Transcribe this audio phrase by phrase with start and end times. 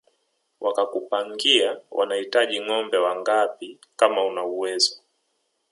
[0.59, 5.01] Wakakupangia wanahitaji ngombe wangapi kama una uwezo